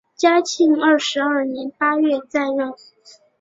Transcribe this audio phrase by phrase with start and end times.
[0.15, 2.73] 嘉庆二十二年八月再任。